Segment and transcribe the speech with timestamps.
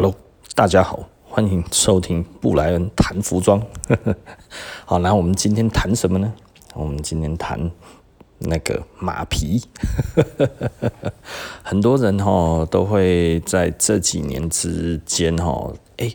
[0.00, 0.14] Hello，
[0.54, 3.60] 大家好，欢迎收听布莱恩谈服装。
[4.86, 6.32] 好，那我们今天谈什么呢？
[6.74, 7.68] 我们今天谈
[8.38, 9.60] 那个马皮。
[11.64, 16.14] 很多人哈都会在这几年之间哈，哎。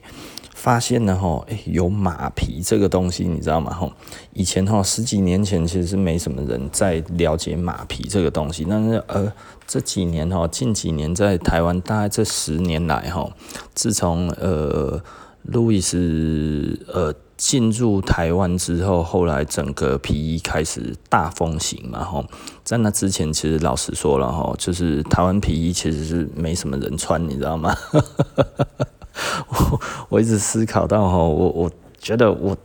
[0.63, 3.73] 发现了哈，哎，有马皮这个东西，你知道吗？
[3.73, 3.91] 哈，
[4.31, 9.29] 以前哈十几年前其实是没什么人在了解马皮这个东西，但是呃
[9.67, 13.29] 这几年哈，近几年在台湾，大概这十年来哈，
[13.75, 15.03] 自从呃
[15.41, 22.23] 路易斯呃进入台湾之后，后来整个皮衣开始大风行嘛，哈，
[22.63, 27.75] 在那之前其实老实说了哈，就是台湾皮衣其实是没什么人穿，你知道吗？
[29.47, 32.57] 我 我一直思考到哈，我我觉得我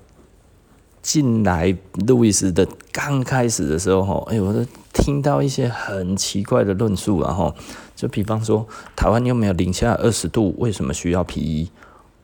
[1.03, 7.55] 进来路易斯的刚开始的时候哈，哎，我都听到一些很奇怪的论述啊哈，
[7.95, 8.67] 就比方说
[8.97, 11.71] 台湾又没有零下二十度，为什么需要皮衣？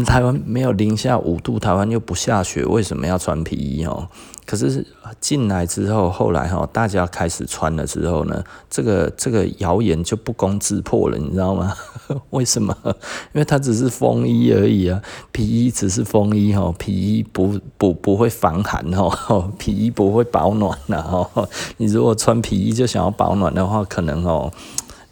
[0.07, 4.09] 台湾没有零下五度，台湾又不下雪，为什么要穿皮衣哦？
[4.45, 4.85] 可是
[5.21, 11.75] 进来之后，后来哈，大家开始穿了之后呢，这个这个谣言就不攻自破了，你知道吗？
[12.31, 12.77] 为什么？
[12.85, 21.49] 因为它只是风衣而已啊，皮衣只是风衣哈，皮衣不不不会防寒哈， 皮衣不会保暖的哈。
[21.77, 24.53] 你如果穿皮衣就想要保暖的话，可能哦，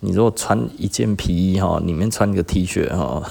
[0.01, 3.23] 你如果穿一件皮衣哈，里面穿个 T 恤哈。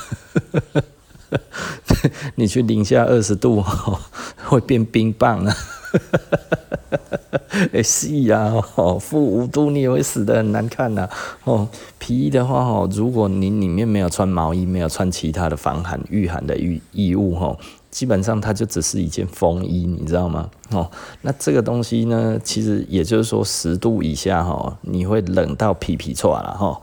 [2.36, 4.00] 你去零下二十度哦
[4.47, 5.55] 会变冰棒啊！
[7.73, 11.09] 哎，是啊，哦，负五度你也会死得很难看呐。
[11.43, 17.57] 哦，皮衣的话哦，如果你里面没有穿毛衣，没有穿其他的防寒御寒的衣衣物哈，
[17.91, 20.49] 基本上它就只是一件风衣，你知道吗？
[20.71, 20.89] 哦，
[21.21, 26.81] 那这个东西呢，其实也就是说十度以下哈，你会冷到皮皮剉了哈。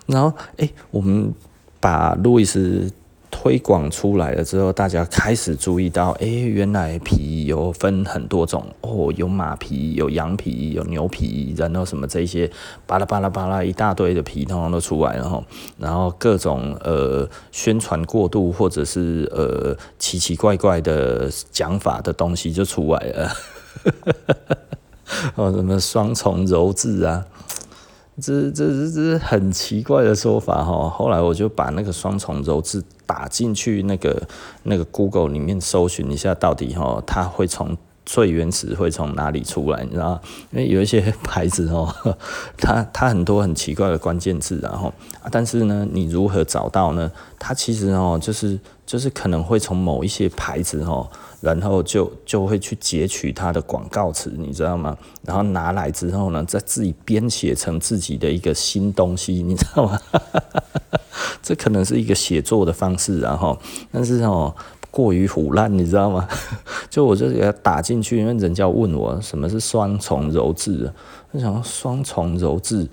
[0.07, 1.33] 然后，哎、我们
[1.79, 2.91] 把路易斯
[3.31, 12.51] 推广出来了之后，大家开始注意到，哎、原来皮有分很多种哦，有马皮，有羊皮，有牛皮，然后什么这些
[12.85, 15.43] 巴拉巴拉巴拉一大堆的皮，通通都出来了哈。
[15.79, 23.31] 然后各种呃宣传过度或者是呃奇奇怪怪的讲法的东西就出来了，
[25.35, 27.25] 哦，什么双重柔制啊。
[28.21, 34.25] 这这这这很奇怪的说法哈，后来我就把那个双重柔制打进去那个
[34.63, 40.21] 那个 Google 里面搜寻一下，到底哈它会从最原始会从哪里出来，你知道？
[40.51, 41.93] 因为有一些牌子哦，
[42.57, 47.11] 它它很多很奇怪的关键字，然后啊，但是呢，你如何找到呢？
[47.37, 51.07] 它其实哦，就是就是可能会从某一些牌子哦。
[51.41, 54.95] 然后就就会去截取它的广告词，你知道吗？
[55.23, 59.99] 然后拿来之后呢，再自己编写成自己的一个新东西，你知道吗？
[61.41, 63.57] 这可能是一个写作的方式，然后，
[63.91, 64.53] 但是哦，
[64.91, 66.27] 过于腐烂，你知道吗？
[66.91, 70.93] 就我就给它打进去，因为人家问我什么是双重柔制，
[71.31, 72.87] 我想双重柔制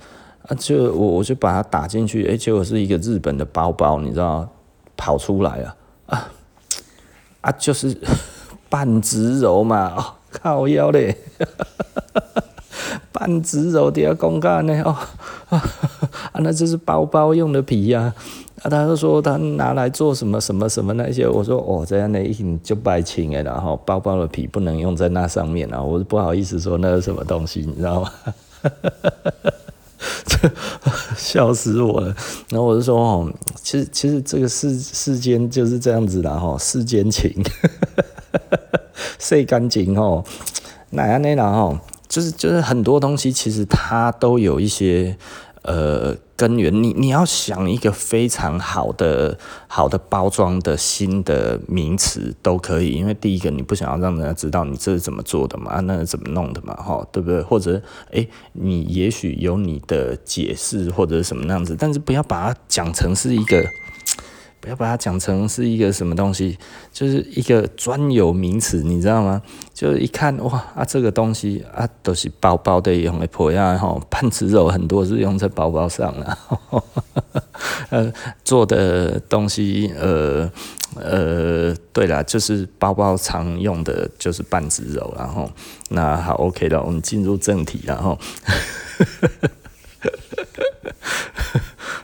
[0.49, 4.49] 啊，就我我就把它打进去，哎，结果是一个日本的包包，你知道，
[4.97, 5.77] 跑出来啊
[6.07, 6.29] 啊
[7.43, 7.97] 啊，就是。
[8.71, 11.17] 半植鞣嘛，哦，靠腰嘞，
[13.11, 14.95] 半植鞣底下公干呢，哦，
[15.49, 15.63] 啊，
[16.41, 18.13] 那就是包包用的皮呀，
[18.61, 28.13] 啊，啊，他就说他拿来做什么什么什么那些，我说哦，这样的一就白清哎，然后包包的皮不能用在那上面啊，我不好意思说那是什么东西，你知道吗？
[31.17, 32.15] 笑死我了，
[32.51, 33.33] 然后我就说哦，
[33.63, 37.33] 其实其实这个世世间就是这样子的哈，世间情。
[39.19, 40.25] 洗干净哦，
[40.91, 45.17] 哪样那样哦，就是就是很多东西其实它都有一些
[45.63, 46.73] 呃根源。
[46.83, 57.43] 你你要想一个非常好的好的包装的新的名词都可以，因为第一个你不想要让人家知道你这是怎么做的嘛，那是怎么弄的嘛，哈，对不对？
[57.43, 57.81] 或者
[58.11, 63.65] 诶、你也许有你的解释或者什么那样子，但是不要把它讲成是一个。
[64.69, 66.59] 要把它讲成是一个什么东西，
[66.93, 69.41] 就是一个专有名词，你知道吗？
[69.73, 76.39] 就一看哇啊，这个东西啊，都是包包的用的破呀哈，半植鞣很多是用在包包上的，
[77.91, 78.13] 呃，
[78.45, 80.51] 做的东西呃
[80.97, 85.51] 呃，对啦，就是包包常用的就是半植鞣，然后
[85.91, 88.19] 那好 OK 了，我们进入正题，然后。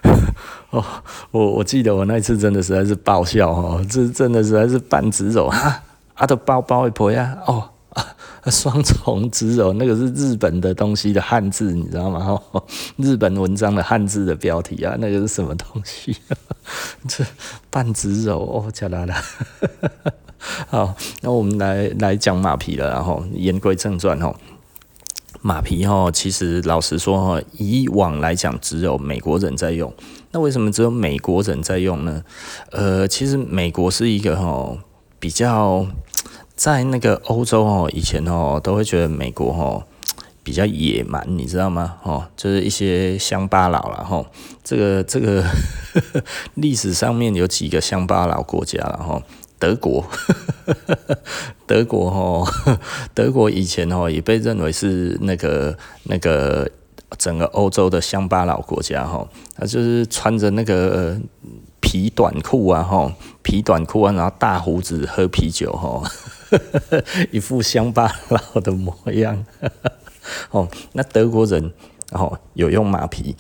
[0.74, 0.84] 哦，
[1.30, 5.82] 我我记得我那一次真的实在是爆笑哦，这真的实在是半植鞣哈，
[6.14, 8.04] 啊的包包会破呀，哦啊
[8.50, 12.40] 双重植柔那个是日本的东西的汉字，你知道吗？
[12.50, 12.64] 哦
[12.96, 16.16] 日本文章的汉字的标题啊，那个是什么东西？
[17.06, 17.24] 这
[17.70, 19.14] 半植柔哦，加拉拉。
[20.68, 24.34] 好，那我们来来讲马皮了，然后言归正传哦。
[25.40, 29.92] 马皮哈，其实老实说哈，以往来讲只有美国人在用。
[30.34, 32.24] 那为什么只有美国人在用呢？
[32.72, 34.76] 呃，其实美国是一个哈
[35.20, 35.86] 比较
[36.56, 39.86] 在那个欧洲哦，以前哦都会觉得美国哈
[40.42, 41.98] 比较野蛮，你知道吗？
[42.02, 44.26] 哦，就是一些乡巴佬了哈。
[44.64, 45.44] 这个这个
[46.54, 49.22] 历史上面有几个乡巴佬国家了哈。
[49.56, 50.04] 德国，
[51.64, 52.78] 德国哈，
[53.14, 56.68] 德国以前哈也被认为是那个那个
[57.18, 59.26] 整个欧洲的乡巴佬国家哈，
[59.56, 61.18] 他就是穿着那个
[61.80, 63.12] 皮短裤啊哈，
[63.42, 66.02] 皮短裤啊，然后大胡子喝啤酒哈，
[67.30, 69.44] 一副乡巴佬的模样。
[70.50, 71.72] 哦，那德国人
[72.12, 73.36] 哦有用马皮。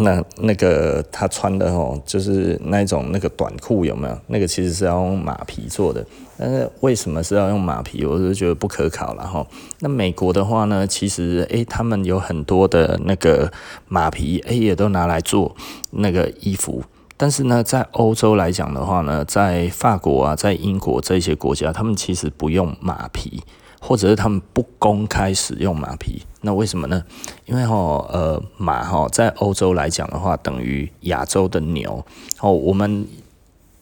[0.00, 4.18] 那那个他穿的哦，就是那种那个短裤有没有？
[4.26, 6.04] 那个其实是要用马皮做的，
[6.38, 8.04] 但是为什么是要用马皮？
[8.04, 9.46] 我是觉得不可考了哈。
[9.80, 13.52] 那美国的话呢，其实诶、他们有很多的那个
[13.88, 15.54] 马皮，诶、也都拿来做
[15.90, 16.82] 那个衣服。
[17.16, 23.42] 但是呢，在欧洲来讲的话呢，在法国啊，在英国这些国家，他们其实不用马皮。
[23.84, 27.02] 或者是他们不公开使用马皮，那为什么呢？
[27.46, 27.74] 因为哈，
[28.12, 32.04] 呃，马哈在欧洲来讲的话，等于亚洲的牛。
[32.40, 33.04] 哦，我们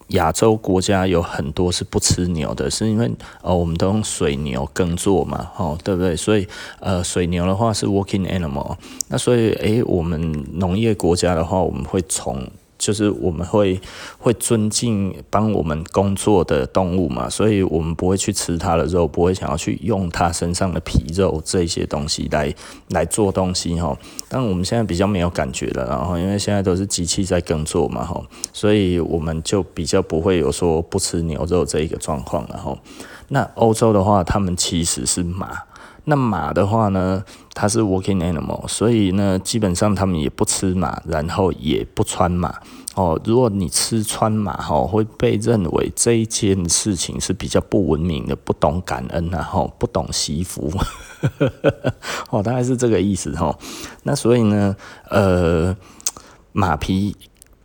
[0.08, 3.10] 亚洲国家有很多是不吃牛的，是因为
[3.42, 6.16] 呃，我们都用水牛耕作嘛，哦，对不对？
[6.16, 6.48] 所以
[6.80, 8.74] 呃，水牛的话是 working animal，
[9.08, 12.50] 那所以诶，我们农业国家的话，我们会从。
[12.80, 13.78] 就是我们会
[14.18, 22.52] 会尊敬帮我们工作的动物嘛，所以我们不会去吃它的肉，不会想要去用它身上的皮肉这些东西来
[22.88, 23.94] 来做东西哈。
[24.30, 28.20] 但我们现在比较没有感觉了，然后因为现在都是机器在耕作嘛哈，
[28.52, 32.74] 所以我们就比较不会有说不吃牛肉这一个状况了哈。
[33.28, 35.69] 那欧洲的话，他们其实是马。
[36.04, 37.22] 那马的话呢，
[37.54, 42.54] 它是 working animal，所以呢，基本上他们也不吃马，然后也不穿马。
[42.94, 50.72] 哦，如果你吃穿马，哈，会被认为这一件事情是比较不文明的，不懂感恩啊，哈，不懂惜福。
[52.30, 53.56] 哦，大概是这个意思哈。
[54.02, 54.74] 那所以呢，
[55.08, 55.76] 呃，
[56.52, 57.16] 马皮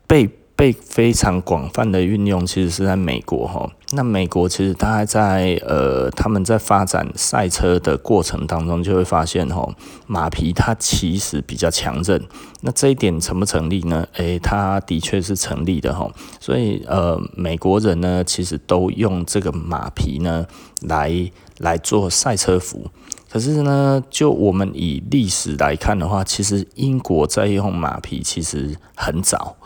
[0.07, 0.29] 被。
[0.55, 3.69] 被非常广泛的运用，其实是在美国哈。
[3.91, 9.67] 那美国其实大概在呃，他们在发展赛车的过程当中，就会发现哈，
[10.07, 12.21] 马皮它其实比较强韧。
[12.61, 14.07] 那这一点成不成立呢？
[14.13, 16.09] 诶、它的确是成立的哈。
[16.39, 20.45] 所以呃，美国人呢，其实都用这个马皮呢
[20.81, 21.29] 来
[21.59, 22.89] 来做赛车服。
[23.35, 29.57] 可是呢，就我们以历史来看的话，其实英国在用马皮其实很早，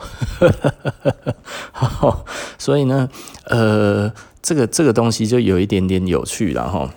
[2.58, 3.08] 所以呢，
[3.44, 4.12] 呃，
[4.42, 6.90] 这个这个东西就有一点点有趣了哈，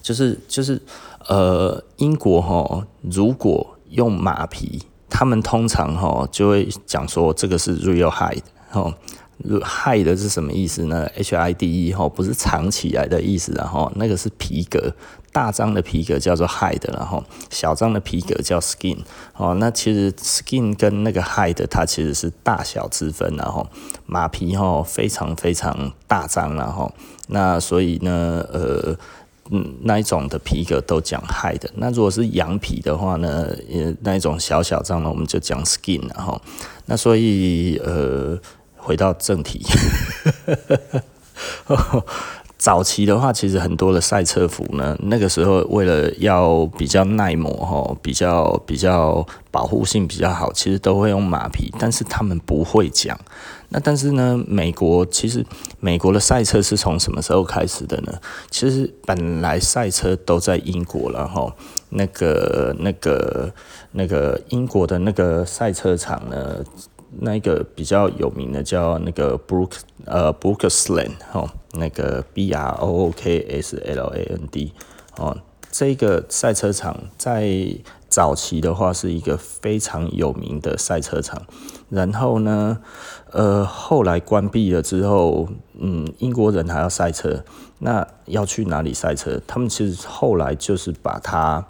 [0.00, 0.80] 就是就是
[1.28, 8.40] 呃，英国哈，如果用马皮，他们通常哈就会讲说这个是 real hide
[8.70, 8.90] 哈。
[9.62, 14.94] Hide 是什么意思呢？H I D E 哈，不是藏起来的意思，然后那个是皮革，
[15.32, 18.98] 大张的皮革叫做 hide，然后小张的皮革叫 skin。
[19.36, 23.66] 哦，那其实 skin 跟那个 hide 它其实是大小之分，然后
[24.06, 26.92] 马皮哈非常非常大张，然后
[27.26, 28.96] 那所以呢，呃，
[29.50, 31.68] 嗯，那一种的皮革都讲 hide。
[31.74, 36.40] 那如果是羊皮的话呢，呃，那一种小小张呢，我们就讲 skin，然后
[36.86, 38.38] 那所以呃。
[38.84, 39.64] 回到正题，
[42.58, 53.18] 早期的话，其实很多的赛车服呢，那个时候为了要比较耐磨哈，比较比较保护性比较好，其实都会用马皮，但是他们不会讲。
[53.70, 55.44] 那但是呢，美国其实
[55.80, 58.12] 美国的赛车是从什么时候开始的呢？
[58.50, 61.52] 其实本来赛车都在英国了哈，
[61.88, 63.52] 那个那个
[63.92, 66.62] 那个英国的那个赛车场呢。
[67.20, 69.72] 那个比较有名的叫那个 Brook
[70.04, 74.72] 呃 Brooksland 哦，那个 B R O O K S L A N D
[75.16, 75.36] 哦，
[75.70, 77.76] 这个赛车场在
[78.08, 81.42] 早期的话是一个非常有名的赛车场，
[81.88, 82.78] 然后呢，
[83.30, 87.44] 呃，后来关闭了之后，嗯，英国人还要赛车，
[87.78, 89.40] 那要去哪里赛车？
[89.46, 91.64] 他们其实后来就是把它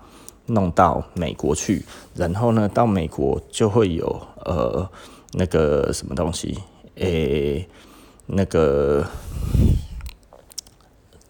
[0.46, 1.84] 弄到美国去，
[2.14, 4.88] 然后呢，到美国就会有呃。
[5.34, 6.58] 那个什么东西？
[6.96, 7.68] 诶、
[8.26, 9.04] 那个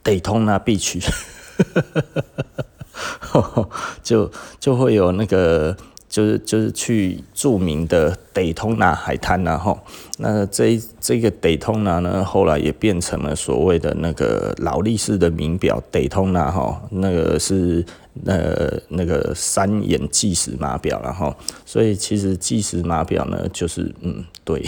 [0.02, 1.00] 得通那必取，
[3.20, 3.68] 哈哈哈
[4.02, 4.30] 就
[4.60, 5.76] 就会有那个。
[6.14, 9.76] 就是就是去著名的 Daytona 海滩然后，
[10.18, 17.84] 那这这个 Daytona 呢，后来也变成了所谓的那个劳力士的名表 Daytona 哈，那个是
[18.26, 21.34] 呃那个三眼计时码表然后，
[21.66, 24.64] 所以其实计时码表呢，就是嗯对，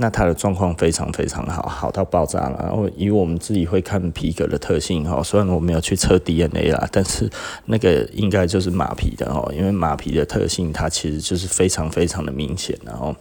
[0.01, 2.59] 那它的状况非常非常好，好到爆炸了。
[2.63, 7.29] 然后以我们自己会看皮革的特性哈，虽然我没有去测 DNA 啦，但是
[7.67, 12.75] 那个应该就是马皮的哦，因为马皮的特性它其实就是非常非常的明显。
[12.83, 13.15] 然后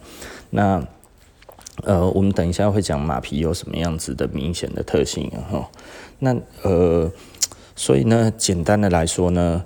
[0.48, 0.82] 那
[1.84, 5.68] 呃，我们等一下会讲马皮有什么样子的明显的特性哈。
[6.18, 7.12] 那呃，
[7.76, 9.62] 所以呢，简单的来说呢。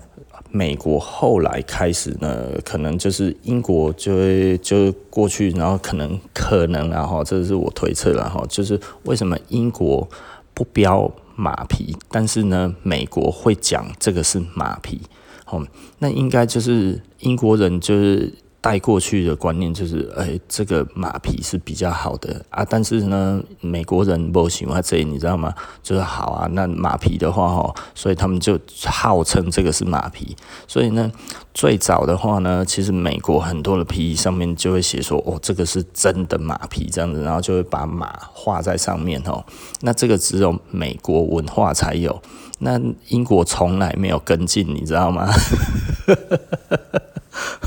[0.56, 10.08] 美国后来开始呢，可能就是英国就会就过去，然后可能可能然后这是我推测了哈，就是为什么英国
[10.54, 15.00] 不标马皮，但是呢，美国会讲这个是马皮，
[15.46, 15.66] 哦，
[15.98, 18.32] 那应该就是英国人就是。
[18.64, 22.64] 带过去的观念就是，哎、这个马皮是比较好的啊。
[22.66, 25.52] 但是呢，美国人不喜欢这，你知道吗？
[25.82, 30.34] 就是好啊，那马皮的话哦，所以他们就号称这个是马皮。
[30.66, 31.12] 所以呢，
[31.52, 39.44] 最早的话呢，其实美国很多的皮衣上面就会写说，哦，这个是真的马皮这样子，然后就会把马画在上面哦。
[39.82, 42.22] 那这个只有美国文化才有，
[42.60, 45.28] 那英国从来没有跟进，你知道吗？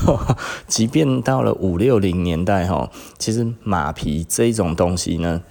[0.66, 5.42] 即便到了五六零年代哈，其实马皮这种东西呢，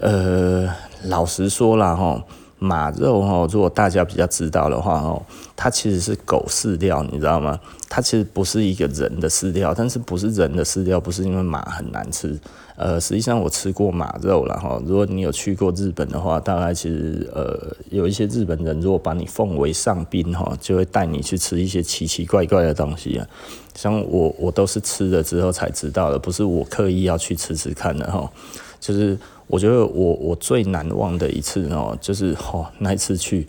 [0.00, 0.68] 呃，
[1.04, 2.22] 老实说啦哈，
[2.58, 5.22] 马肉哈，如果大家比较知道的话哦，
[5.56, 7.58] 它其实是狗饲料，你知道吗？
[7.88, 12.38] 它其实不是一个人的饲料，但是不是人的饲料，不是因为马很难吃。
[12.80, 14.80] 呃，实际上我吃过马肉了哈。
[14.86, 23.26] 如果你有去过日本的话，大概其实呃有一些日本人如果把你奉为上宾哈，就会带你去吃一些奇奇怪怪的东西啊。
[23.74, 28.30] 像我我都是吃了之后才知道的，不是我刻意要去吃吃看的哈。
[28.78, 29.18] 就是
[29.48, 33.48] 我觉得我我最难忘的一次哦，就是哦那一次去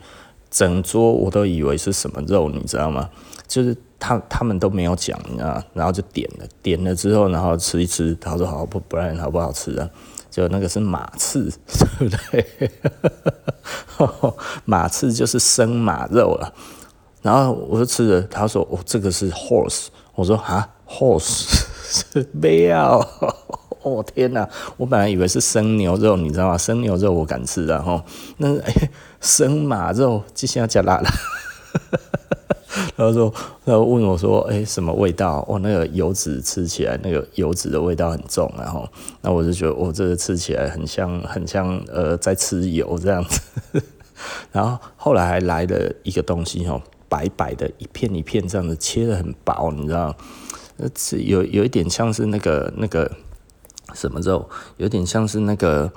[0.50, 3.07] 整桌我都以为是什么肉，你知道吗？
[3.48, 3.77] 就是。
[4.00, 9.89] 他他们都没有讲，你知道，然后就点了，点了之后，然后吃一吃，他说好不不然好不好吃啊？
[10.32, 11.51] 就那个是马刺，
[11.98, 12.72] 对不对？
[14.63, 16.53] 马刺就是生马肉了。
[17.22, 21.46] 然后我就吃了，他说哦这个是 horse，我说啊 horse
[21.84, 23.06] 是没有，
[23.84, 26.58] 哦天哪，我本来以为是生牛肉，你知道吗？
[26.58, 28.01] 生牛肉我敢吃的哈，
[28.38, 28.74] 那哎
[29.20, 31.10] 生马肉就像加辣了。
[33.08, 35.46] 他说，然后问我说：“哎、什么味道？
[35.48, 38.51] 哦，那个油脂吃起来，那个油脂的味道很重。
[38.58, 38.86] 然后，
[39.22, 43.41] 那我就觉得，我、这个吃起来很像，很像呃，在吃油这样子。
[44.51, 50.13] 然后后来还来了一个东西哦，白白的一片一片这样子切得很薄，你知道？
[50.96, 53.10] 是有有一点像是那个那个
[53.94, 55.89] 什么肉，有点像是那个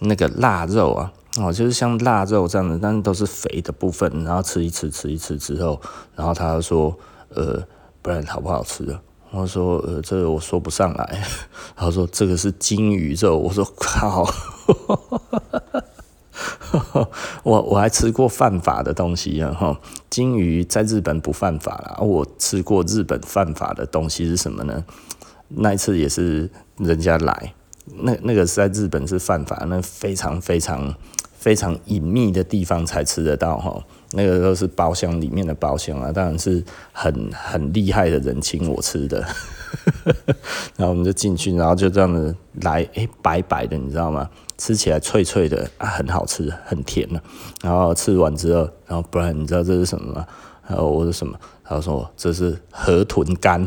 [0.00, 5.80] 那个腊肉啊。”哦，就是像腊肉这样的，但是都是肥的部分，然后吃一吃，吃一吃之后，
[6.16, 7.62] 然后他就说，呃，
[8.02, 9.00] 不然好不好吃啊？
[9.30, 11.22] 我说，呃，这个我说不上来。
[11.76, 14.28] 他说这个是鲸鱼肉，我说靠，
[17.44, 24.84] 我我还吃过犯法的东西啊，哈，鲸鱼在日本不犯法啦，我吃过日本犯法的东西是什么呢？
[25.46, 27.54] 那一次也是人家来，
[28.02, 30.92] 那那个是在日本是犯法，那非常非常。
[31.40, 33.82] 非常隐秘的地方才吃得到哈，
[34.12, 39.26] 那个都是包厢里面的包厢啊，当然是很很厉害的人请我吃的。
[40.76, 44.28] 然后我们就进去，然后就这样子来，哎、欸，白白的，你知道吗？
[44.58, 47.18] 吃起来脆脆的啊，很好吃，很甜的。
[47.62, 50.26] 然后吃完之后，然后不然你知道这是什么吗？
[50.68, 51.38] 然后我说什么？
[51.64, 53.66] 他说这是河豚干。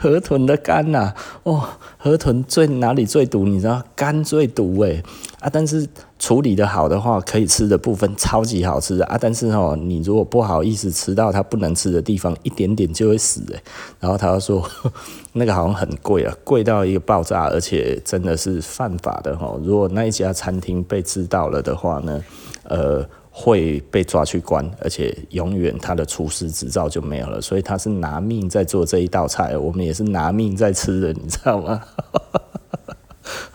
[0.00, 1.12] 河豚的肝呐、
[1.42, 3.44] 哦，河豚最哪里最毒？
[3.44, 5.02] 你知道肝最毒诶
[5.40, 5.50] 啊！
[5.52, 5.84] 但是
[6.20, 9.18] 处理的好的话，可以吃的部分超级好吃啊！
[9.20, 13.60] 但是哦，你如果不好意思吃到它不能吃的地方，一点点就会死诶。
[13.98, 14.64] 然后他就说，
[15.34, 19.52] 那个好像很贵啊，贵到一个爆炸，而且真的是犯法的哈。
[19.64, 22.22] 如果那一家餐厅被知道了的话呢，
[22.62, 23.04] 呃。
[23.40, 31.80] 会被抓去关，而且永远他的厨师执照就没有了，所以他是拿命在做这一道菜，我们也是拿命在吃的，你知道吗？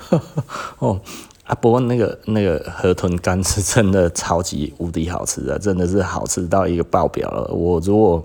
[0.80, 1.02] 哦，
[1.44, 7.54] 啊，不过那个那个河豚干是真的超级无敌好吃的，真的是好吃到一个爆表了。
[7.54, 8.24] 我如果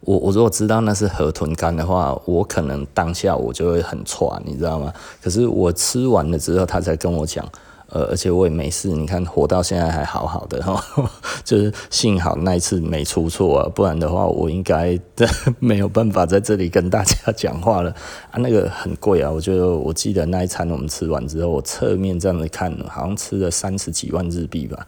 [0.00, 4.92] 我我如果知道那是河豚干的话，我可能当下我就会很喘，你知道吗？
[5.22, 7.48] 可是我吃完了之后，他才跟我讲。
[7.92, 10.82] 呃，而且我也没事，你看活到现在还好好的哈，
[11.44, 14.98] 就是幸好那一次没出错啊，不然的话我应该
[15.60, 17.90] 没有办法在这里跟大家讲话了
[18.30, 18.38] 啊。
[18.38, 24.86] 那个很贵啊，我觉得我记得那一餐我们吃完之后，我侧面这样子看，好像吃了三十几万日币吧。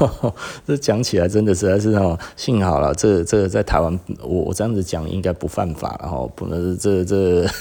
[0.67, 7.47] 这讲起来真的实在是哦，幸好了，这这在台湾，我我这样子讲应该不犯法，然后不能这这。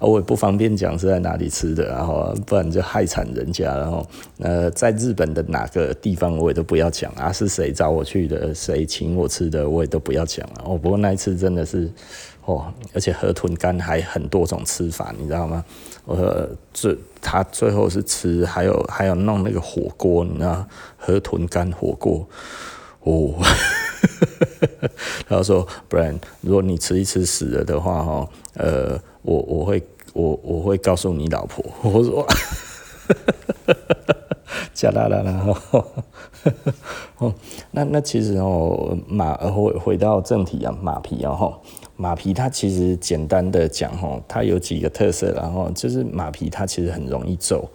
[0.00, 3.76] 我也不方便讲是在哪里吃的，然后不然就害惨人家。
[3.76, 4.04] 然后
[4.38, 10.64] 呃，在日本的哪个地方我也都不要讲啊，是谁找我去的，谁请我吃的，我也都不要讲了。
[10.64, 11.90] 哦，不过那一次真的是
[12.44, 15.64] 哦，而且河豚肝还很多种吃法，你知道吗？
[16.08, 22.26] 我说最他最后是吃，还有还有弄那个火锅，你知道河豚干火锅
[23.00, 23.34] 哦。
[25.28, 31.62] 他说，不然如果你吃一吃死了的话，哈，呃，我我会我我会告诉你老婆。
[31.82, 32.26] 我说，
[34.72, 35.54] 假啦啦啦，
[37.18, 37.34] 哦，
[37.72, 41.36] 那那其实哦，马回回到正题啊，马皮啊，
[41.96, 47.68] 马皮它其实简单的讲，哈，它有几个特色，然后就是马皮它其实很容易皱。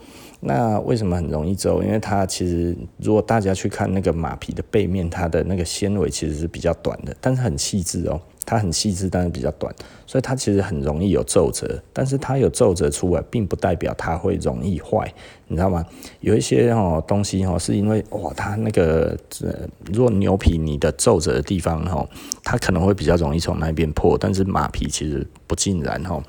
[0.45, 1.81] 那为什么很容易皱？
[1.81, 8.19] 因为它其实，如果大家去看那个马皮的背面，它的那个纤维其实是比较短的，但是很细致哦。
[8.45, 9.73] 它很细致，但是比较短，
[10.05, 11.81] 所以它其实很容易有皱褶。
[11.93, 15.09] 但是它有皱褶出来，并不代表它会容易坏，
[15.47, 15.85] 你知道吗？
[16.19, 19.53] 有一些哦东西哦，是因为哇，它那个呃
[19.93, 22.05] 如果牛皮你的皱褶的地方哦，
[22.43, 26.21] 它可能会比较容易从那边破，但是马皮其实不尽然哦。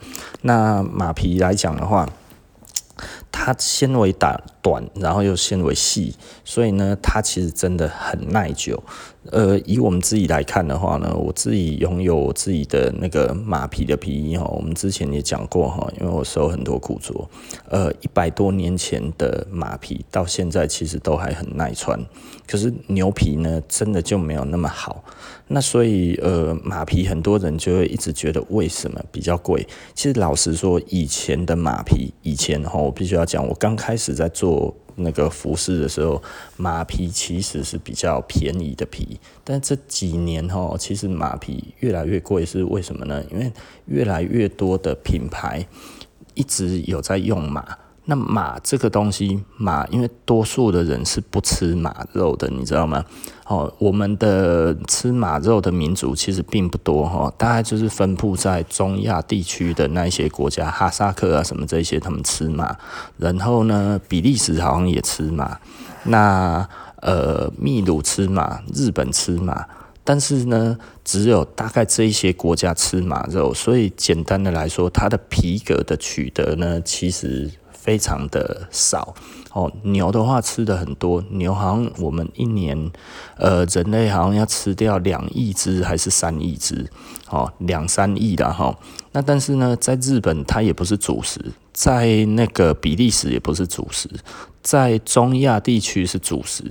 [0.42, 2.09] 那马皮来讲的话。
[3.34, 8.83] 它纤维打短，然后又纤维细，所以呢，它其实真的很耐久。
[9.31, 17.29] 呃，以我们自己来看的话呢，我自己拥有我自己的那个马皮的皮衣哈，我们之前也讲过哈，因为我收很多古着，
[17.68, 21.98] 呃，一百多年前的马皮到现在其实都还很耐穿，
[22.46, 25.05] 可是牛皮呢，真的就没有那么好。
[25.48, 29.66] 那所以呃，马皮很多人就会一直觉得为什么比较贵？
[29.94, 34.53] 其实老实说，以前的马皮，以前哈，我必须要讲，我刚开始在做。
[34.96, 36.22] 那个服饰的时候，
[36.56, 43.22] 马皮其实是比较便宜的皮，但这几年哈，其实马皮越来越贵，是为什么呢？
[43.30, 43.52] 因为
[43.86, 45.66] 越来越多的品牌
[46.34, 47.78] 一直有在用马。
[48.06, 53.02] 那马这个东西，马因为多数的人是不吃马肉的，你知道吗？
[53.46, 62.76] 哦，我们的吃马肉的民族其实并不多哈，大概就是分布在中亚地区的那一些国家，哈萨克啊什么这些，他们吃马。
[63.16, 65.58] 然后呢，比利时好像也吃马，
[66.04, 66.68] 那
[67.00, 69.66] 呃，秘鲁吃马，日本吃马，
[70.04, 77.50] 但是呢，只有大概这一些国家吃马肉，所以简单的来说，它的皮革的取得呢，其实。
[77.84, 79.14] 非常的少
[79.52, 82.90] 哦，牛的话吃的很多，牛好像我们一年，
[83.36, 86.90] 呃，人类好像要吃掉两亿只还是三亿只，
[87.28, 88.74] 哦，两三亿的哈。
[89.12, 94.08] 那但是呢，在日本它也不是主食，在那个比利时也不是主食。
[94.62, 96.64] 在中亚地区是主食，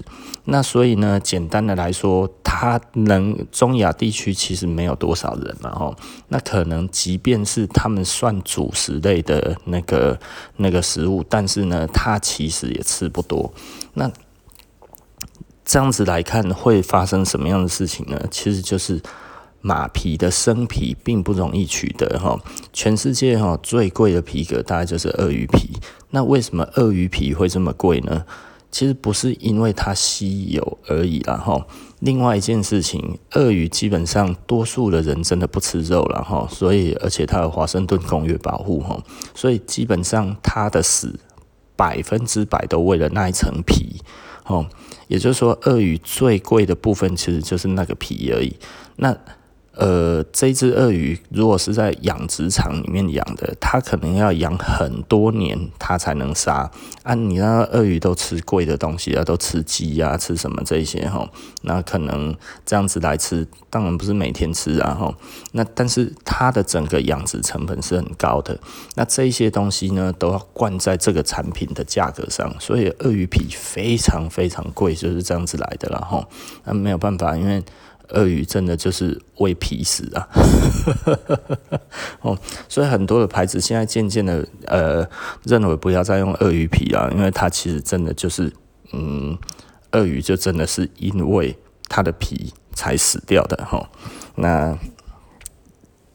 [0.45, 5.95] 那所以呢，简单的来说，它能中亚地区其实没有多少人嘛，吼，
[6.29, 10.19] 那可能即便是他们算主食类的那个
[10.57, 13.53] 那个食物，但是呢，它其实也吃不多。
[13.93, 14.11] 那
[15.63, 18.19] 这样子来看，会发生什么样的事情呢？
[18.31, 18.99] 其实就是
[19.63, 22.37] 马皮的生皮并不容易取得哈。
[22.73, 25.79] 全世界哈最贵的皮革大概就是鳄鱼皮。
[26.11, 28.25] 那为什么鳄鱼皮会这么贵呢？
[28.69, 31.65] 其实不是因为它稀有而已啦哈。
[31.99, 39.01] 另外一件事情，鳄鱼基本上多数的人真的不吃肉了哈，所以而且它有华盛顿公约保护哈，
[39.33, 41.19] 所以基本上它的死
[41.75, 44.01] 百分之百都为了那一层皮
[44.45, 44.67] 哦。
[45.07, 48.55] 也就是说，鳄鱼最贵的部分其实就是那个皮而已。
[48.95, 49.15] 那
[49.75, 56.69] 呃，这只鳄鱼如果是在养殖场里面养的，它可能要养很多年，它才能杀。
[57.01, 61.27] 啊，你那鳄鱼都吃贵的东西啊，都吃鸡啊，吃什么这些哈？
[61.63, 65.11] 那可能这样子来吃，当然不是每天吃啊哈。
[65.53, 68.59] 那但是它的整个养殖成本是很高的，
[68.93, 76.27] 那这些东西呢，都要灌在这个产品的价格上，所以鳄鱼皮非常非常贵，就是这样子来的了哈。
[76.65, 77.63] 那没有办法，因为。
[78.09, 80.27] 鳄鱼真的就是为皮死啊！
[82.21, 82.37] 哦，
[82.67, 85.07] 所以很多的牌子现在渐渐的呃
[85.43, 88.51] 认为不要再用鳄鱼皮了，因为它其实真的就是
[88.91, 89.37] 嗯，
[89.91, 91.57] 鳄鱼就真的是因为
[91.89, 93.89] 它的皮才死掉的哈。
[94.35, 94.77] 那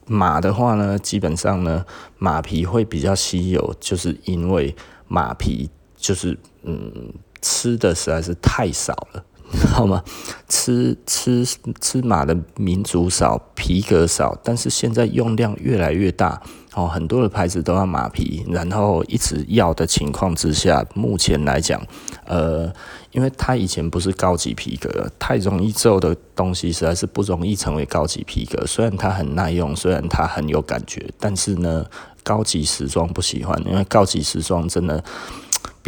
[0.06, 1.84] 马的话呢，基本上呢，
[2.18, 4.74] 马皮会比较稀有，就是因为
[5.06, 9.24] 马皮就是嗯吃的实在是太少了。
[9.72, 10.02] 好吗？
[10.48, 11.46] 吃吃
[11.80, 16.40] 吃马的民族少，皮革少，但是现在用量越来越大，
[16.74, 21.80] 哦，很多的牌子都要马皮，然后一直要的情况之下，目前来讲，
[22.24, 22.72] 呃，
[23.12, 28.66] 因为它以前不是高级皮革，太容易皱的东西实在是不容易成为高级皮革。
[28.66, 31.84] 虽然它很耐用，虽然它很有感觉，但是呢，
[32.22, 35.02] 高级时装不喜欢，因为高级时装真的。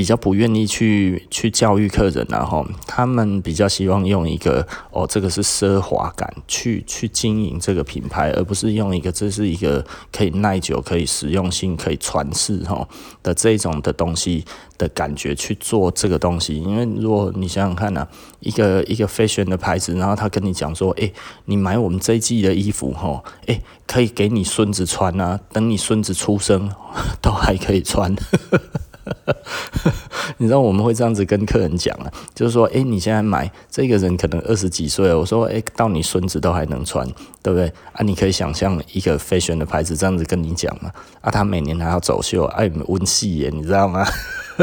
[0.00, 12.88] 比较不愿意去去教育客人，然后他们比较希望用一个哦，这个是奢华感去去经营这个品牌，而不是用一个这是一个可以耐久、可以实用性、可以传世哈
[13.22, 14.42] 的这种的东西
[14.78, 16.56] 的感觉去做这个东西。
[16.56, 18.08] 因为如果你想想看呢、
[18.38, 21.12] 一个一个 fashion 的牌子，然后他跟你讲说，诶，
[21.44, 26.70] 你买我们这一季的衣服哈，诶，可以给你孙子穿啊，等你孙子出生
[27.20, 28.16] 都还可以穿。
[30.38, 37.06] 你知道我们会这样子跟客人讲啊，就是说，诶，你现在买这个人可能二十几岁，我说，诶，到你孙子都还能穿，
[37.42, 37.72] 对不对？
[37.92, 44.06] 啊，你可以想象一个 fashion 的牌子这样子跟你讲嘛，啊，他每年还要走秀，爱温戏耶，你知道吗？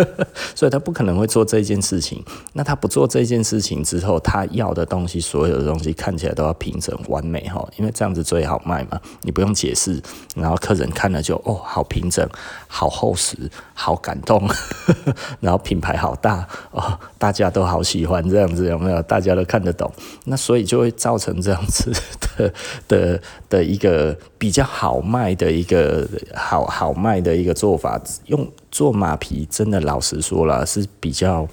[0.55, 2.23] 所以他不可能会做这件事情。
[2.53, 8.99] 那他不做这件事情之后，他要的东西，所有的东西看起来都要平整完美哈，因为这样子最好卖嘛。
[9.21, 10.01] 你不用解释，
[10.35, 12.27] 然后客人看了就哦，好平整，
[12.67, 13.35] 好厚实，
[13.73, 14.47] 好感动，
[15.39, 19.01] 然后品牌好大哦，大家都好喜欢这样子，有没有？
[19.03, 19.91] 大家都看得懂，
[20.25, 21.91] 那所以就会造成这样子
[22.37, 22.53] 的
[22.87, 28.47] 的的一个比较好卖的一个好好卖的一个做法，用。
[28.69, 31.47] 做马皮真的老实说了是比较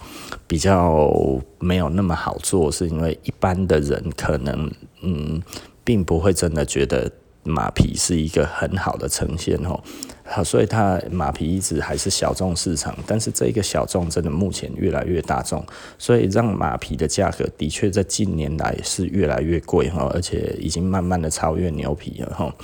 [0.46, 1.10] 比较
[1.58, 4.70] 没有那么好做，是因为一般的人可能
[5.02, 5.40] 嗯
[5.84, 7.10] 并不会真的觉得
[7.44, 9.80] 马皮是一个很好的呈现哦，
[10.24, 15.64] 好，所以它马皮一直还是小众市场，但是这个小众真的目前越来越大众，
[15.98, 22.54] 所以让马皮的价格的确在近年来是越来越贵哈，而且已经慢慢的超越牛皮了哈，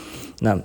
[0.40, 0.58] 那。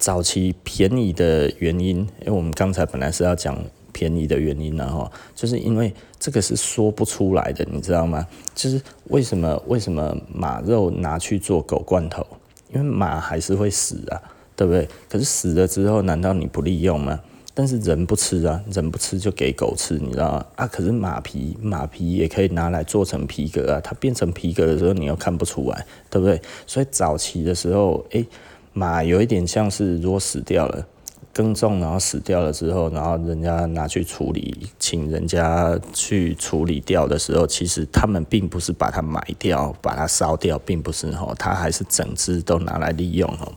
[0.00, 3.56] 早期便宜的原因，因为我们刚才本来是要讲
[3.92, 8.26] 便宜的原因呢，哈，就是因为这个是说不出来的，你知道吗？
[8.54, 12.26] 就是为什么为什么马肉拿去做狗罐头？
[12.72, 14.16] 因为马还是会死啊，
[14.56, 14.88] 对不对？
[15.06, 17.20] 可是死了之后，难道你不利用吗？
[17.52, 20.46] 但是人不吃啊，人不吃就给狗吃，你知道吗？
[20.56, 26.40] 啊，可是马皮马皮也可以拿来做成皮革啊，它变成皮革的时候，你又看不出来，对不对？
[26.66, 28.24] 所以早期的时候，诶。
[28.72, 30.86] 马有一点像是，如果死掉了，
[31.32, 43.52] 耕种然后死掉了之后，然后人家拿去处理，请人家去处理掉的时候，其实他们并不是把它埋掉，把它烧掉，并不是吼，它还是整只都拿来利用吼。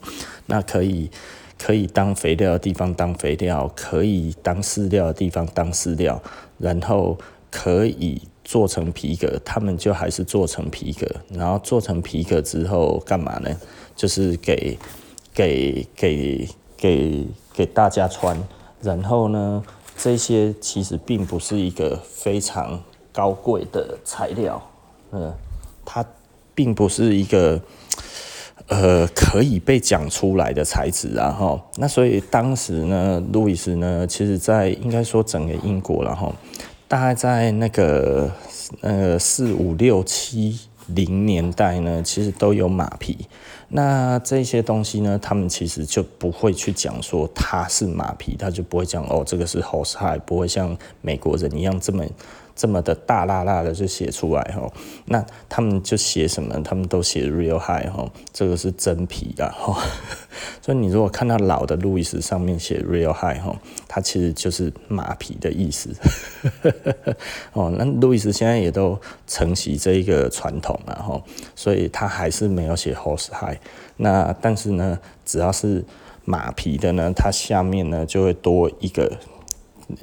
[0.46, 1.10] 那可以
[1.58, 6.20] 可以当肥料的地方当肥料，可以当饲料的地方当饲料，
[6.58, 7.16] 然后
[7.50, 13.50] 可以做成皮革，他们就还是做成皮革，然后做成皮革之后干嘛呢？
[13.96, 14.76] 就是给。
[15.34, 18.40] 给给给给大家穿，
[18.80, 19.64] 然后呢，
[19.96, 22.80] 这些其实并不是一个非常
[23.12, 24.62] 高贵的材料，
[25.10, 25.34] 嗯，
[25.84, 26.06] 它
[26.54, 27.60] 并不是一个
[28.68, 31.60] 呃可以被讲出来的材质啊，哈。
[31.78, 36.32] 那所以当时呢，路易斯呢，其实在应该说整个英国然后
[36.86, 38.30] 大概在那个
[38.82, 43.26] 呃四五六七零年代呢，其实都有马皮。
[43.76, 52.04] 那这些东西呢，他们其实就不会去讲说他是马匹，他就不会讲哦，这个是 horsehide，不会像美国人一样这么。
[52.56, 54.70] 这么的大剌剌的就写出来哈，
[55.06, 56.62] 那他们就写什么？
[56.62, 59.76] 他们都写 real high 哈，这个是真皮的哈。
[60.62, 63.54] 所以你如果看到老的路易斯上面写 real high 哈，
[63.88, 65.90] 它其实就是马皮的意思。
[67.54, 71.20] 哦，那路易斯现在也都承袭这一个传统了哈，
[71.56, 73.58] 所以他还是没有写 horse high。
[73.96, 75.84] 那但是呢，只要是
[76.24, 79.10] 马皮的呢，它下面呢就会多一个。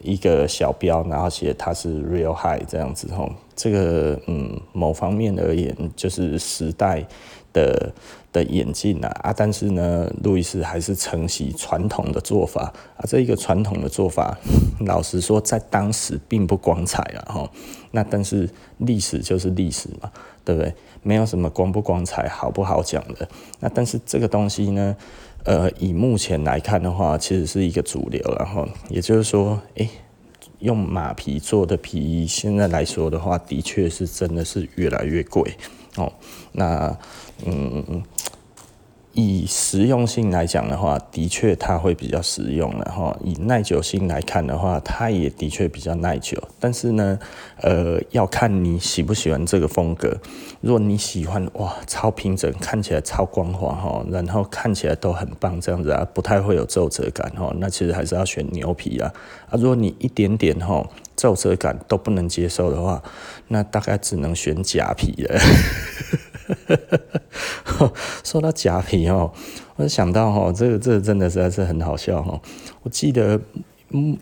[0.02, 7.06] 一个小标，然后写它是 real high 这样子吼，这个嗯，某方面而言就是时代
[7.54, 7.94] 的
[8.32, 14.38] 的演进啊啊，但是呢，路易斯还是承袭传统的做法啊，这一个传统的做法，
[14.86, 17.50] 老实说，在当时并不光彩啊吼，
[17.91, 20.12] 那但是历史就是历史嘛，
[20.46, 20.74] 对不对？
[21.04, 23.28] 没有什么光不光彩，好不好讲的。
[23.60, 24.96] 那但是这个东西呢？
[25.43, 29.89] 呃，以目前来看的话，其实是一个主流，然后也就是说，诶，
[30.60, 35.56] 用马皮做的皮衣，现在来说的话，的确是真的是越来越贵
[35.95, 36.12] 哦。
[36.51, 36.97] 那，
[37.45, 38.04] 嗯。
[39.13, 43.17] 以实用性来讲的话，的确它会比较实用了哈。
[43.24, 46.41] 以耐久性来看的话，它也的确比较耐久。
[46.60, 47.19] 但是呢，
[47.62, 50.17] 呃，要看你喜不喜欢这个风格。
[50.62, 59.12] 如果你喜欢哇，超平整，看起来超光滑哈，然后看起来都很棒这样子啊，不太会有皱褶感哈，那其实还是要选牛皮啊。
[59.50, 60.86] 啊，如果你一点点哈
[61.21, 62.99] 皱褶感都不能接受的话，
[63.49, 65.39] 那大概只能选假皮了。
[68.23, 69.31] 说到假皮哦，
[69.75, 72.41] 我就想到哦，这个这个真的实在是很好笑哦。
[72.81, 73.39] 我记得，
[73.91, 74.17] 嗯，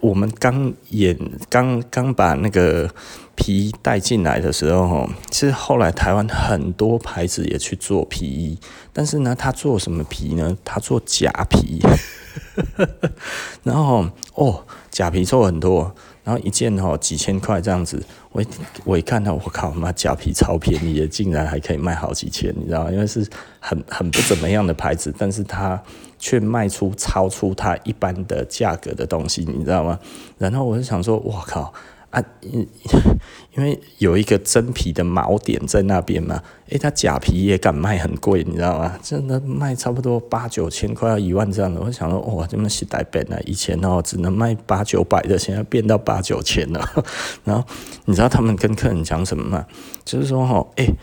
[0.00, 2.86] 我们刚演刚刚把那个
[3.34, 8.58] 皮带进来的时候哦，其实后来台湾很多牌子也去做皮衣，
[8.92, 10.54] 但是呢，他做什么皮呢？
[10.62, 11.80] 他做假皮，
[13.64, 15.94] 然后哦，假皮做很多。
[16.24, 18.46] 然后一件哦几千块这样子，我一
[18.84, 22.90] 我一看到我靠妈假皮超便宜的，竟然还可以卖好几千，你知道吗？
[22.92, 23.26] 因为是
[23.58, 25.80] 很很不怎么样的牌子，但是它
[26.18, 29.98] 却卖出超出它一般的价格的东西，你知道吗？
[30.38, 31.72] 然后我就想说，我靠！
[32.12, 32.68] 啊，因
[33.56, 36.36] 因为有一个真皮的锚点在那边嘛，
[36.68, 38.98] 诶、欸，他假皮也敢卖很贵，你知道吗？
[39.02, 41.80] 真的卖差不多八九千块，要一万这样的。
[41.80, 47.04] 我想说，哇，这么时代变了，以前哦只能卖八九百的，现在变到八九千了。
[47.44, 47.66] 然后
[48.04, 49.66] 你知道他们跟客人讲什么吗？
[50.04, 50.94] 就是说，哈，诶，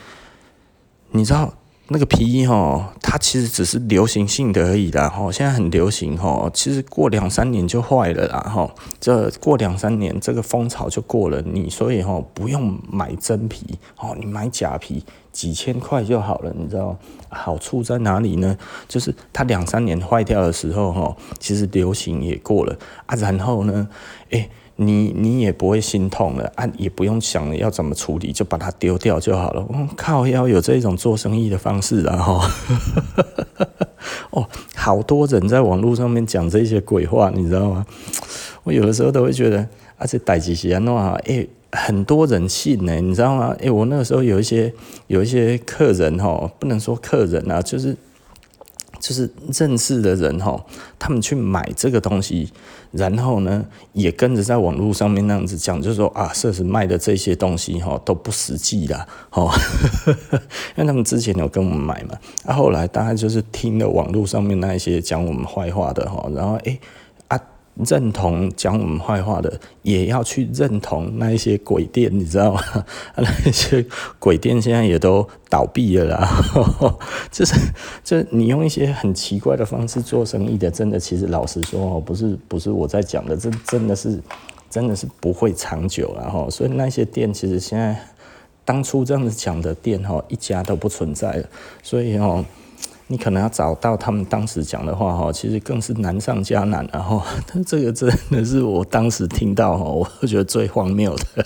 [1.11, 1.53] 你知道。
[1.91, 5.31] 那个皮衣哈，它其实只是流行性的而已啦哈。
[5.31, 8.69] 现在很流行哈，其实过两三年就坏了啦哈。
[8.99, 16.95] 这过两三年这个风潮就过了，你所以哈不用买真皮哦，你买假皮几千块就好了，你知道
[17.29, 18.55] 好处在哪里呢？
[18.87, 23.15] 就是它两三年坏掉的时候哈，其实流行也过了啊。
[23.15, 23.87] 然后呢，
[24.29, 24.49] 诶。
[24.81, 29.65] 你你也不会心痛了啊，也不用想要怎么处理，就把它丢掉就好了。
[29.67, 32.15] 我靠，要有这种做生意的方式啊！
[32.15, 32.51] 哈，
[34.31, 37.85] 哦，好多人在网络上面讲这些鬼话，你知道吗？
[38.63, 39.59] 我有的时候都会觉得，
[39.97, 41.11] 啊，这代志是安怎啊？
[41.25, 43.53] 诶，很多人信呢，你知道吗？
[43.59, 44.73] 诶，我那个时候有一些
[45.07, 47.97] 有一些客人哈，不能说客人啊，就是。
[49.01, 50.61] 就是认识的人哈，
[50.99, 52.51] 他们去买这个东西，
[52.91, 59.51] 然后呢，也跟着在网络上面那样子讲，就是说啊，设施卖的这些东西哈都不实际啦，哦，
[60.75, 66.79] 因为他们之前有跟我们买嘛，啊，后来大概就是听了网络上面那一些讲我们坏话的哈，然后诶。
[67.75, 72.61] 认同讲我们坏话的，也要去认同那一些鬼店，你知道吗？
[73.15, 73.85] 那一些
[74.19, 76.29] 鬼店现在也都倒闭了啦。
[77.31, 77.55] 就是，
[78.03, 84.21] 就你用一些很奇怪的方式做生意的，真的，其实老实说哦，不是不是我在讲的，这真的是
[84.69, 86.49] 真的是不会长久了哈。
[86.49, 87.97] 所以那些店其实现在
[88.65, 91.49] 当初这样子讲的店哈，一家都不存在了。
[91.81, 92.43] 所以哦。
[93.11, 97.19] 你可能要找到他们当时讲的话哈，其实更是难上加难，然后，
[97.65, 99.83] 这个真的是我当时听到哈，
[100.21, 101.45] 我觉得最荒谬的。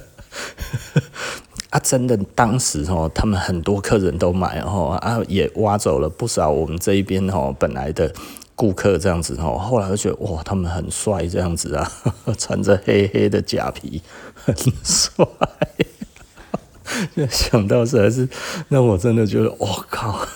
[1.70, 8.12] 啊，真的，当时哈，他们很多客人都买，哦啊，也挖走了不少我们这一边哦本来的
[8.54, 9.58] 顾客这样子哦。
[9.58, 11.90] 后来就觉得哇，他们很帅这样子啊，
[12.38, 14.00] 穿着黑黑的假皮，
[14.36, 14.54] 很
[14.84, 15.26] 帅。
[17.30, 18.28] 想到实在是，
[18.68, 20.26] 那我真的觉得，我、靠！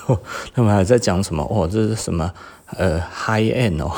[0.54, 1.42] 他们还在讲什么？
[1.50, 2.32] 哦，这是什么？
[2.76, 3.90] 呃，high end 哦。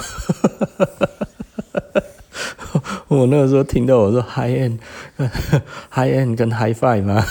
[3.08, 7.22] 我那个时候听到我说 high end，high end 跟 high five 吗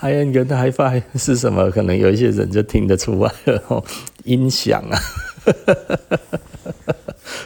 [0.00, 1.70] ？high end 跟 high five 是什么？
[1.70, 3.82] 可能有一些人就听得出来了哦，
[4.24, 4.98] 音响啊。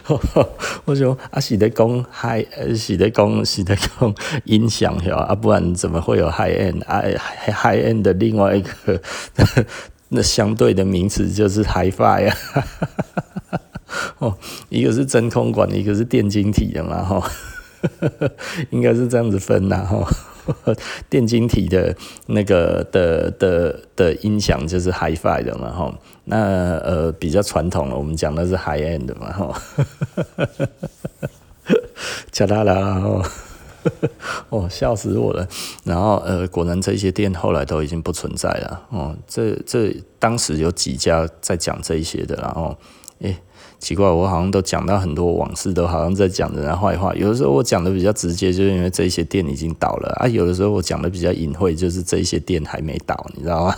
[0.84, 2.44] 我说啊，是在讲 high，
[2.76, 5.26] 是在讲是在讲 音响是吧？
[5.28, 7.02] 啊，不然怎么会有 high end 啊
[7.46, 9.00] ？high end 的另外一个
[10.10, 12.36] 那相对的名词就是 hi-fi 啊。
[14.18, 14.36] 哦，
[14.68, 17.30] 一个是真空管，一个是电晶体的嘛，哈，
[18.70, 20.06] 应该是这样子分的哈。
[21.10, 21.94] 电晶体的
[22.26, 25.94] 那个的的的音响就是 hi-fi 的嘛，哈。
[26.28, 29.62] 那呃比较传统的，我们讲的是 high end 的嘛，哈。
[32.30, 33.24] 加拉拉 哦，
[34.50, 35.48] 哦笑死我了。
[35.84, 38.82] 然后呃，果然这些店后来都已经不存在了。
[38.90, 42.76] 哦，这这当时有几家在讲这一些的，然后
[43.20, 43.36] 诶。
[43.80, 47.14] 奇怪，我好像都讲到很多往事，都好像在讲人家坏话。
[47.14, 53.76] 有的时候我讲的比较直接，就是因为这些店已经倒了啊；有的时候我讲的比较隐晦，就是这些店还没倒，你知道吗？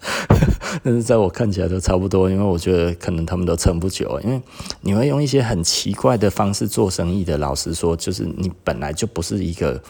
[0.82, 4.40] 但是在我看起来都差不多，因为我觉得可能他们都撑不久，因为
[4.80, 7.36] 你会用一些很奇怪的方式做生意的。
[7.38, 9.82] 老实说，就是你本来就不是一个。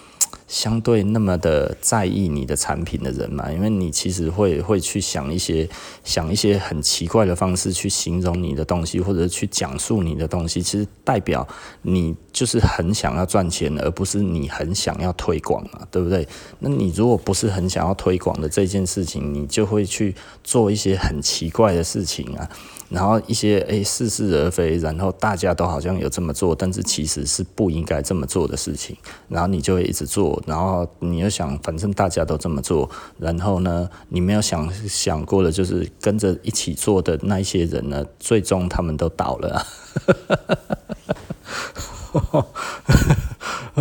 [0.51, 5.69] 相对那么的在意你的产品的人嘛，因为你其实会会去想一些
[6.03, 11.47] 想一些很奇怪的方式去形容你的东西，或者去讲述你的东西，其实代表
[11.83, 16.27] 你就是很想要赚钱，而不是你很想要推广嘛，对不对？
[16.59, 22.51] 那你如果不是很想要推广的这件事情，你就会去做一些很奇怪的事情啊。
[22.91, 28.97] 然后一些诶似是而非，然后大家都好像有这么做，但是其实是不应该这么做的事情。
[29.29, 39.65] 然后你就会一直做，然后你又想，反正大家都这么做，然后呢，你没有想想过的，就是跟着一起做的那一些人呢，最终他们都倒了啊。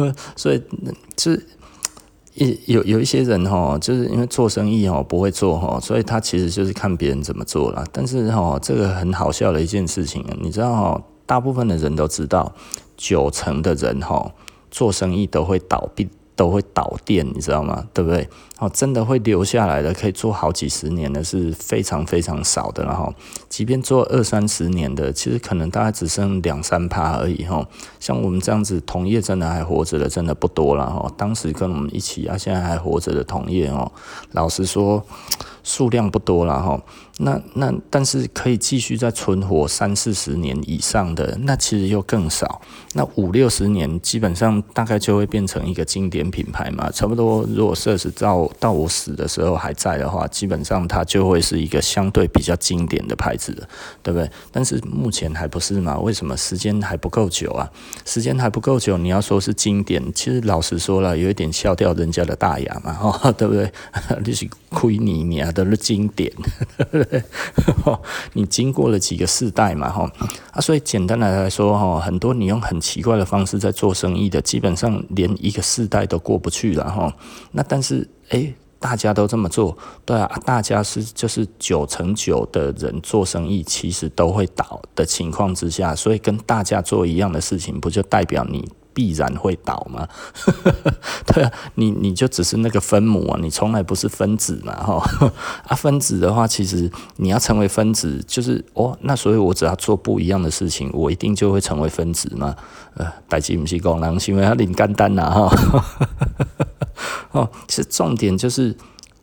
[0.36, 0.63] 所以
[1.15, 1.32] 就
[2.39, 2.60] 一。
[2.65, 7.86] 有有一些人哈，就是因为做生意哈不会做哈，所以他其实就是看别人怎么做了。
[7.91, 12.54] 但是哈，这个很好笑的一件事情，你知道哈，大部分的人都知道，
[12.97, 14.32] 九成的人哈
[14.71, 16.08] 做生意都会倒闭。
[16.39, 17.86] 都会导电，你知道吗？
[17.93, 18.25] 对不对？
[18.60, 22.86] 哦，真的会留下来的，可以做好几十年的，是非常非常少的。
[22.86, 23.13] 然后，
[23.49, 27.43] 即便做二三十年的，其实可能大概只剩两三趴而已。
[27.43, 27.67] 哈，
[27.99, 30.89] 像我们这样子同业真的还活着的，真的不多了。
[30.89, 33.91] 哈，当时跟我们一起啊，现在还活着的同业哦，
[34.32, 35.06] 老实说。
[35.63, 36.82] 数量不多了哈，
[37.19, 42.62] 那那但是可以继续再存活三四十年以上的，那其实又更少。
[42.93, 47.45] 那五六十年基本上大概就会变成一个经典品牌嘛，差不多。
[47.54, 53.52] 如果设置到到我死的时候还在的话，基本上它就会是一个相对比较经典的牌子，
[54.02, 54.30] 对不对？
[54.52, 56.00] 但是目前还不是嘛？
[56.00, 56.36] 为什么？
[56.36, 57.69] 时间还不够久啊？
[58.06, 63.72] 时间还不够久，你要说是经典，其实老实说了，有一点笑掉人家的大牙嘛，哈，对不对？
[64.26, 66.32] 你是亏你你啊都是经典，
[68.34, 70.12] 你经过了几个世代嘛，哈
[70.52, 77.14] 啊，所以简单的来说，哈，很多你用很奇怪的方式在做生意的，基本上连一个世代都过不去了，哈。
[77.52, 88.70] 那但是，诶，大家都这么做，对啊，大家是就是九成九的人做生意，其实都会倒的情况之下，所以跟大家做一样的事情，不就代表你？
[88.93, 90.08] 必然会倒吗？
[91.28, 95.32] 对啊，你你就只是那个分母啊，你从来不是分子嘛，哈
[95.67, 102.56] 啊，分子的话，其实你要成为分子，就是哦，那所以我只要做不一样的事情，我一定就会成为分子嘛。
[102.95, 105.56] 呃，代志不是功能，是因为他零简单呐，哈，
[107.32, 108.75] 哦，其实重点就是。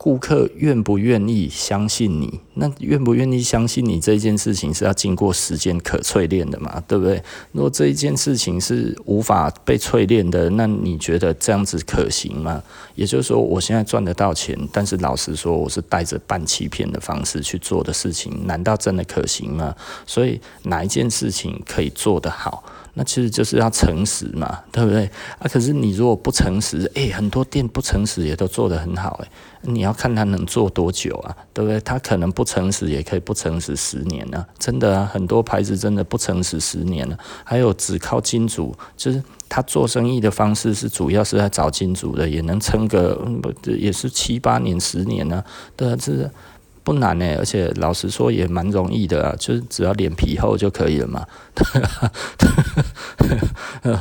[0.07, 2.39] 顾客愿不愿意相信你？
[2.55, 6.81] 那愿不愿意相信你这件事情是要经过时间可淬炼的嘛？
[6.87, 7.21] 对不对？
[7.51, 12.63] 如果这一件事情是无法被淬炼的，那你觉得这样子可行吗？
[12.95, 19.75] 也就是说，我现在赚得到钱，但是老实说，我是带着半欺骗的方式去做的事情，难道真的可行吗？
[20.07, 22.63] 所以哪一件事情可以做得好？
[22.99, 25.05] 那其实就是要诚实嘛，对不对？
[25.39, 29.29] 啊，可是你如果不诚实，诶，很多店不诚实也都做得很好，诶，
[29.61, 31.79] 你要看他能做多久啊，对不对？
[31.81, 37.19] 他可能不诚实也可以不诚实十年呢，真的啊，很多牌子真的不诚实十年了。
[37.45, 43.23] 还有只靠金主，就是他做生意的方式是主要是在找金主的，也能撑个
[43.65, 45.45] 也是七八年、十年呢，
[45.77, 46.31] 对啊，这是。
[46.87, 51.27] 不难呢，而且老实说也蛮容易的啊，就是只要脸皮厚就可以了嘛。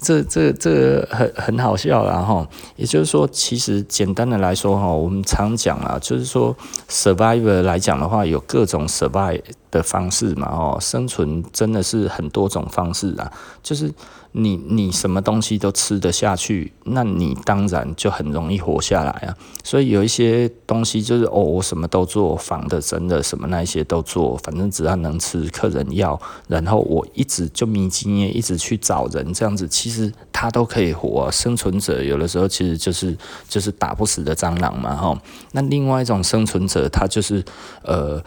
[0.00, 2.44] 这这这很很好笑啦哈。
[2.74, 6.56] 也就是说，其实简单的来说哈，我们常讲啊，就是说
[6.88, 9.40] survivor 来讲的话，有各种 survive
[9.70, 13.32] 的方式嘛，哦，生存真的是很多种方式啊，
[13.62, 13.94] 就是。
[14.32, 19.36] 你你什么东西都吃得下去，那你当然就很容易活下来啊。
[19.62, 26.18] 所以有一些东西就是哦，我什么都做，仿的、真的什么那些都做，反正只要能吃，客人要，
[26.48, 31.30] 然后我一直就迷经验，一直去找人，这样子其实他都可以活。
[31.30, 33.16] 生存者有的时候其实就是
[33.48, 35.16] 就是打不死的蟑螂嘛，哈。
[35.52, 37.44] 那另外一种生存者，他就是
[37.82, 38.22] 呃。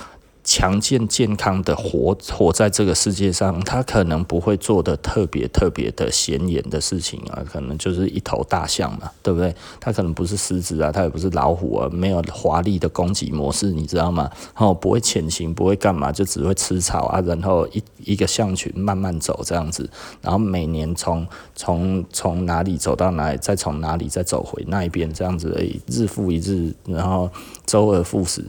[0.46, 9.54] 强健健康的活活在这个世界上，他可能不会做的特别特别的显眼的事情啊，可能就是一头大象嘛，对不对？
[9.80, 14.30] 他可能不是狮子啊，他也不是老虎啊，没有华丽的攻击模式，你知道吗？
[14.56, 19.90] 哦，不会潜行，不会干嘛，就只会吃草啊，然后一一个象群慢慢走这样子，
[20.22, 21.26] 然后每年从
[21.56, 27.28] 从从哪里走到哪里，再从哪里再走回那一边这样子而已，日复一日，然后
[27.66, 28.46] 周而复始。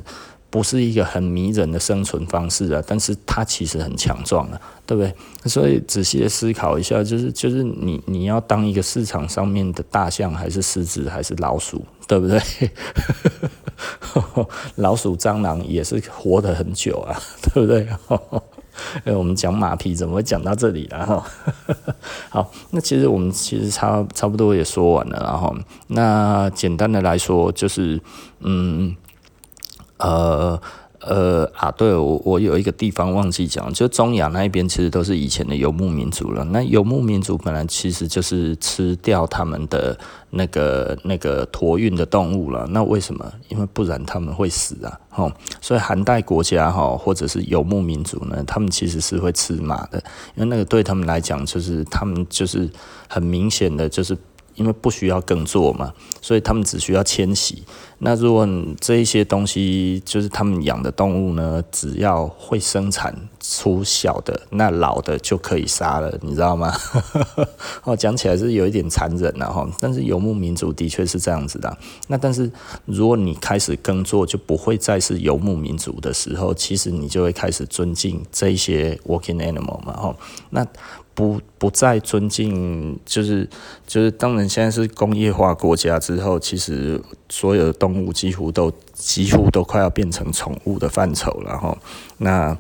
[0.49, 5.13] 不是一个很迷人的生存方式啊，但是它其实很强壮啊，对不对？
[5.45, 12.41] 所以仔细的思考一下，就是就是你你要当一个市场上面的大象，还是狮子，还是老鼠，对不对？
[14.77, 17.21] 老鼠、蟑螂也是活得很久啊，
[17.53, 17.87] 对不对？
[19.05, 21.07] 哎，我们讲马匹怎么会讲到这里了？
[21.07, 21.27] 哈，
[22.31, 25.55] 好，那其实我们其实差差不多也说完了，然后
[25.89, 28.01] 那简单的来说就是
[28.41, 28.95] 嗯。
[29.99, 30.61] 呃
[31.01, 36.43] 呃啊，对，我我有一个地方忘记讲，就中亚那一边其实都是以前的游牧民族了。
[36.45, 39.97] 那游牧民族本来其实就是吃掉他们的
[40.31, 42.67] 那个那个驮运的动物了。
[42.71, 43.31] 那为什么？
[43.49, 44.99] 因为不然他们会死啊。
[45.11, 45.31] 吼，
[45.61, 50.03] 所以寒带国家哈，或者是游牧民族呢，他们其实是会吃马的，
[50.35, 52.69] 因为那个对他们来讲，就是他们就是
[53.09, 54.17] 很明显的就是。
[54.57, 57.63] 因为不需要耕作嘛，所以他们只需要迁徙。
[57.99, 58.47] 那如果
[58.79, 66.75] 这一些东西就是他们养的动物呢，只要会生产出小的，那老的就可以杀了，你知道吗？
[67.85, 69.67] 哦，讲起来是有一点残忍了哈。
[69.81, 71.75] 但是游牧民族的确是这样子的。
[72.09, 72.51] 那但是
[72.85, 80.15] 如果你开始耕作，就不会再是游牧民族的时候，其实你就会开始尊敬这一些 working animal 嘛，哈。
[80.51, 80.67] 那
[81.17, 83.49] 不不再尊敬，就是
[83.87, 91.77] 就是，当然现在是工业化国家之后，其实所有的动物几乎都几乎都快要变成宠物的范畴了哈。
[92.19, 92.55] 那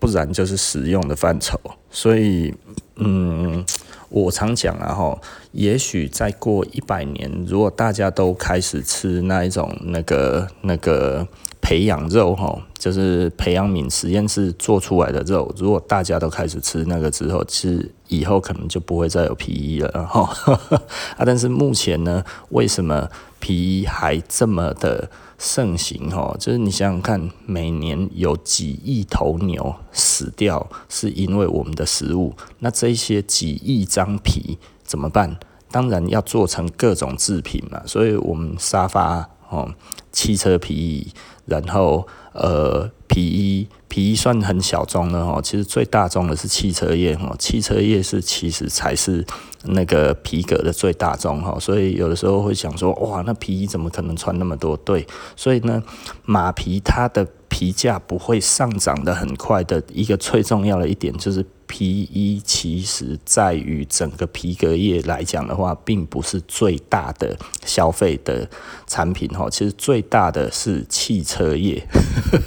[0.00, 1.56] 不然就是食用的范畴。
[1.88, 2.52] 所以，
[2.96, 3.64] 嗯，
[4.08, 5.16] 我常讲啊哈，
[5.52, 11.26] 也许再过一百年，如果大家都开始吃那一种那个那个。
[11.64, 15.50] 培养肉哈，就是培养皿实验室做出来的肉。
[15.56, 20.30] 如果大家都开始吃那个之后，其实以后可能就不会再有皮衣了哈。
[21.16, 23.08] 啊，但是目前呢，为什么
[23.40, 25.08] 皮衣还这么的
[25.38, 26.36] 盛行哈？
[26.38, 32.34] 就是你想想看，每年有几亿头牛死掉，是因为我们的食物。
[32.58, 35.38] 那这些几亿张皮怎么办？
[35.70, 37.80] 当然要做成各种制品嘛。
[37.86, 39.72] 所以我们沙发哦，
[40.12, 41.08] 汽车皮衣。
[41.46, 49.24] 然后，呃，皮衣皮衣算很小众的哦，其实最大众的是汽车业哦，汽车业是其实才是
[49.64, 54.76] 那个皮革的最大众哈，所以有的时候会想说，哇，那皮衣怎么可能穿那么多？
[54.78, 55.82] 对，所以呢，
[56.24, 61.44] 马皮它的皮价不会上涨的很快的一个最重要的一点就是。
[61.66, 68.48] 皮衣其实在于整个皮革业来讲的话，并不是最大的消费的
[68.86, 69.48] 产品哈。
[69.50, 71.82] 其实最大的是汽车业，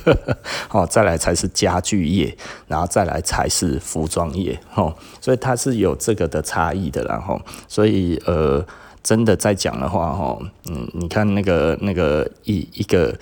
[0.70, 2.38] 哦，再来才是家具业，
[2.68, 4.96] 然后再来才是服装业哈。
[5.20, 8.66] 所以它是有这个的差异的，然后所以呃，
[9.04, 10.38] 真的在讲的话哈，
[10.70, 13.18] 嗯，你看那个那个一一个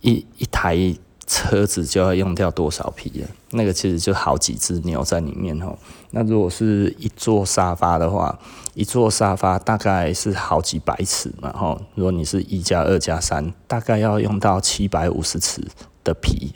[0.00, 0.94] 一一台。
[1.28, 3.28] 车子就要用掉多少皮了？
[3.50, 5.78] 那个其实就好几只牛在里面吼。
[6.10, 8.36] 那如果是一座沙发的话，
[8.72, 11.80] 一座沙发大概是好几百尺嘛吼。
[11.94, 15.62] 如果你是一加二加三，大概要用到七百五十尺
[16.02, 16.54] 的皮。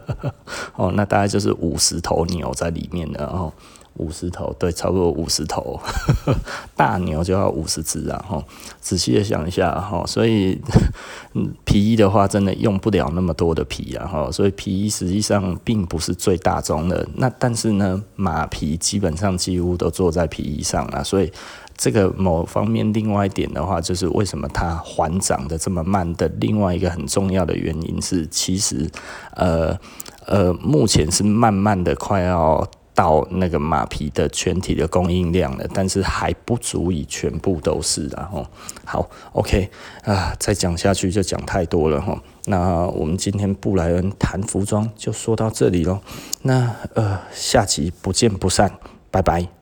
[0.76, 3.50] 哦，那大概就是五十头牛在里面的哦。
[3.98, 5.80] 五十头，对，差不多五十头，
[6.76, 8.24] 大牛就要五十只啊！
[8.28, 8.44] 哈，
[8.80, 10.60] 仔细的想一下哈，所以
[11.64, 14.06] 皮衣的话，真的用不了那么多的皮啊！
[14.06, 17.06] 哈，所以皮衣实际上并不是最大宗的。
[17.14, 21.32] 那但是呢，马皮基本上几乎都做在皮衣上啊，所以
[21.76, 28.90] 这个某方面，另外一点的话，就是为什么它缓涨的这么慢的另外一个很重要的原因是，其实
[29.34, 29.78] 呃
[30.26, 32.66] 呃，目前是慢慢的快要。
[32.96, 38.44] 到那个马皮的全体的供应量了，但是还不足以全部都是的哈。
[38.84, 39.70] 好，OK
[40.02, 42.20] 啊，再讲下去就讲太多了哈。
[42.46, 46.00] 那我们今天布莱恩谈服装就说到这里喽。
[46.42, 48.72] 那呃，下集不见不散，
[49.10, 49.55] 拜拜。